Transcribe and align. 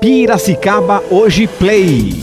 Piracicaba 0.00 1.02
Hoje 1.10 1.46
Play. 1.46 2.18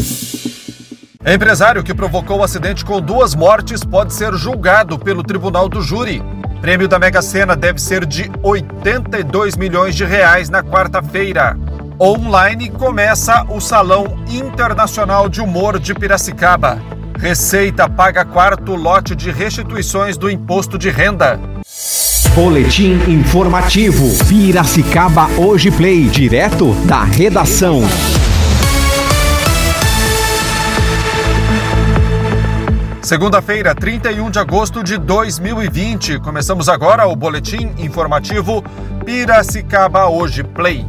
Empresário 1.26 1.84
que 1.84 1.94
provocou 1.94 2.40
o 2.40 2.44
acidente 2.44 2.86
com 2.86 3.02
duas 3.02 3.34
mortes 3.34 3.84
pode 3.84 4.14
ser 4.14 4.34
julgado 4.36 5.00
pelo 5.00 5.24
Tribunal 5.24 5.68
do 5.68 5.82
Júri. 5.82 6.22
Prêmio 6.62 6.88
da 6.88 7.00
Mega 7.00 7.22
Sena 7.22 7.56
deve 7.56 7.82
ser 7.82 8.06
de 8.06 8.32
82 8.42 9.58
milhões 9.58 9.96
de 9.96 10.06
reais 10.06 10.50
na 10.50 10.62
quarta-feira. 10.64 11.58
Online 12.00 12.70
começa 12.70 13.44
o 13.50 13.60
Salão 13.60 14.24
Internacional 14.30 15.28
de 15.28 15.42
Humor 15.42 15.80
de 15.80 15.94
Piracicaba. 15.94 16.80
Receita 17.18 17.90
paga 17.90 18.26
quarto 18.26 18.76
lote 18.76 19.16
de 19.16 19.32
restituições 19.32 20.18
do 20.18 20.30
imposto 20.30 20.78
de 20.78 20.90
renda. 20.90 21.40
Boletim 22.36 22.94
informativo. 23.08 24.10
Piracicaba 24.28 25.28
Hoje 25.38 25.70
Play, 25.70 26.08
direto 26.08 26.74
da 26.88 27.04
redação. 27.04 27.84
Segunda-feira, 33.04 33.76
31 33.76 34.32
de 34.32 34.40
agosto 34.40 34.84
de 34.84 34.98
2020. 34.98 36.18
Começamos 36.22 36.68
agora 36.68 37.06
o 37.06 37.16
boletim 37.16 37.72
informativo 37.78 38.64
Piracicaba 39.06 40.08
Hoje 40.08 40.44
Play. 40.44 40.88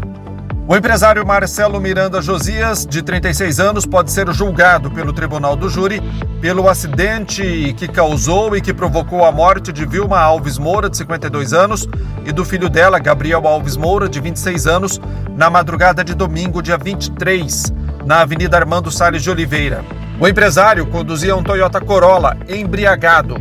O 0.66 0.74
empresário 0.74 1.26
Marcelo 1.26 1.78
Miranda 1.78 2.22
Josias, 2.22 2.86
de 2.86 3.02
36 3.02 3.60
anos, 3.60 3.84
pode 3.84 4.10
ser 4.10 4.32
julgado 4.32 4.90
pelo 4.90 5.12
Tribunal 5.12 5.54
do 5.54 5.68
Júri 5.68 6.00
pelo 6.40 6.70
acidente 6.70 7.74
que 7.76 7.86
causou 7.86 8.56
e 8.56 8.62
que 8.62 8.72
provocou 8.72 9.26
a 9.26 9.32
morte 9.32 9.70
de 9.70 9.84
Vilma 9.84 10.18
Alves 10.18 10.56
Moura, 10.56 10.88
de 10.88 10.96
52 10.96 11.52
anos, 11.52 11.86
e 12.24 12.32
do 12.32 12.46
filho 12.46 12.70
dela, 12.70 12.98
Gabriel 12.98 13.46
Alves 13.46 13.76
Moura, 13.76 14.08
de 14.08 14.18
26 14.20 14.66
anos, 14.66 15.00
na 15.36 15.50
madrugada 15.50 16.02
de 16.02 16.14
domingo, 16.14 16.62
dia 16.62 16.78
23, 16.78 17.70
na 18.06 18.22
Avenida 18.22 18.56
Armando 18.56 18.90
Salles 18.90 19.22
de 19.22 19.30
Oliveira. 19.30 19.84
O 20.18 20.26
empresário 20.26 20.86
conduzia 20.86 21.36
um 21.36 21.42
Toyota 21.42 21.78
Corolla 21.78 22.38
embriagado 22.48 23.36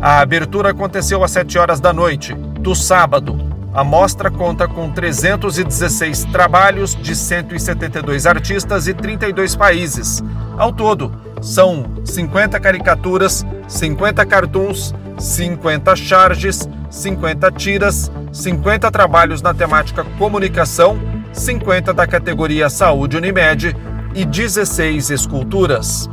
A 0.01 0.21
abertura 0.21 0.71
aconteceu 0.71 1.25
às 1.25 1.31
7 1.31 1.59
horas 1.59 1.81
da 1.81 1.93
noite 1.93 2.35
do 2.35 2.75
sábado. 2.75 3.37
A 3.73 3.85
mostra 3.85 4.31
conta 4.31 4.67
com 4.67 4.91
316 4.91 6.25
trabalhos 6.27 6.95
de 6.95 7.15
172 7.15 8.27
artistas 8.27 8.89
e 8.89 8.95
32 8.95 9.55
países. 9.55 10.23
Ao 10.57 10.73
todo, 10.73 11.13
são 11.43 11.85
50 12.05 12.59
caricaturas, 12.59 13.45
50 13.69 14.25
cartoons, 14.25 14.95
50 15.19 15.95
charges, 15.97 16.69
50 16.91 17.53
tiras, 17.53 18.11
50 18.33 18.91
trabalhos 18.91 19.43
na 19.43 19.53
temática 19.53 20.05
comunicação, 20.19 20.99
50 21.33 21.93
da 21.93 22.07
categoria 22.07 22.71
Saúde 22.71 23.17
Unimed 23.17 23.77
e 24.16 24.25
16 24.25 25.10
esculturas. 25.10 26.09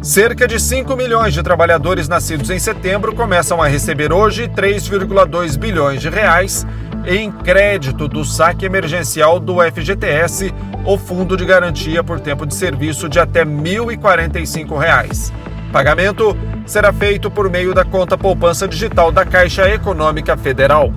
Cerca 0.00 0.46
de 0.46 0.60
5 0.60 0.96
milhões 0.96 1.34
de 1.34 1.42
trabalhadores 1.42 2.08
nascidos 2.08 2.50
em 2.50 2.58
setembro 2.58 3.12
começam 3.14 3.60
a 3.60 3.66
receber 3.66 4.12
hoje 4.12 4.46
3,2 4.46 5.58
bilhões 5.58 6.00
de 6.00 6.08
reais 6.08 6.64
em 7.04 7.32
crédito 7.32 8.06
do 8.06 8.24
saque 8.24 8.64
emergencial 8.64 9.40
do 9.40 9.56
FGTS, 9.60 10.54
o 10.84 10.96
Fundo 10.96 11.36
de 11.36 11.44
Garantia 11.44 12.04
por 12.04 12.20
Tempo 12.20 12.46
de 12.46 12.54
Serviço 12.54 13.08
de 13.08 13.18
até 13.18 13.44
1.045 13.44 14.78
reais. 14.78 15.32
Pagamento 15.72 16.36
será 16.64 16.92
feito 16.92 17.28
por 17.28 17.50
meio 17.50 17.74
da 17.74 17.84
conta 17.84 18.16
poupança 18.16 18.68
digital 18.68 19.10
da 19.10 19.24
Caixa 19.24 19.68
Econômica 19.68 20.36
Federal. 20.36 20.92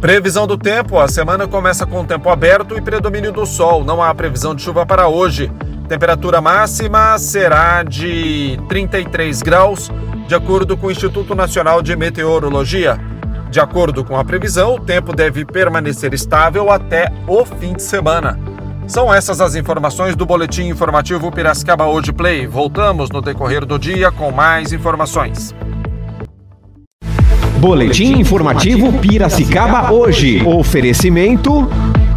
Previsão 0.00 0.46
do 0.46 0.58
tempo: 0.58 0.98
a 0.98 1.06
semana 1.06 1.46
começa 1.46 1.86
com 1.86 2.04
tempo 2.04 2.28
aberto 2.28 2.76
e 2.76 2.80
predomínio 2.80 3.32
do 3.32 3.46
sol. 3.46 3.84
Não 3.84 4.02
há 4.02 4.12
previsão 4.12 4.54
de 4.54 4.62
chuva 4.62 4.84
para 4.84 5.06
hoje. 5.06 5.50
Temperatura 5.88 6.40
máxima 6.40 7.18
será 7.18 7.82
de 7.82 8.58
33 8.68 9.42
graus, 9.42 9.90
de 10.26 10.34
acordo 10.34 10.76
com 10.76 10.86
o 10.86 10.90
Instituto 10.90 11.34
Nacional 11.34 11.82
de 11.82 11.94
Meteorologia. 11.94 12.98
De 13.50 13.60
acordo 13.60 14.02
com 14.02 14.18
a 14.18 14.24
previsão, 14.24 14.76
o 14.76 14.80
tempo 14.80 15.14
deve 15.14 15.44
permanecer 15.44 16.14
estável 16.14 16.70
até 16.72 17.12
o 17.28 17.44
fim 17.44 17.74
de 17.74 17.82
semana. 17.82 18.38
São 18.86 19.12
essas 19.12 19.40
as 19.40 19.54
informações 19.54 20.16
do 20.16 20.24
Boletim 20.24 20.68
Informativo 20.68 21.30
Piracicaba 21.30 21.86
Hoje 21.86 22.12
Play. 22.12 22.46
Voltamos 22.46 23.10
no 23.10 23.20
decorrer 23.20 23.64
do 23.64 23.78
dia 23.78 24.10
com 24.10 24.30
mais 24.30 24.72
informações. 24.72 25.54
Boletim 27.58 28.18
Informativo 28.18 28.92
Piracicaba 29.00 29.92
Hoje. 29.92 30.42
Oferecimento. 30.44 31.68